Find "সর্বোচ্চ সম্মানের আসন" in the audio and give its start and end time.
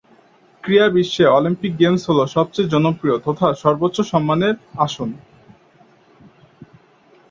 3.63-5.09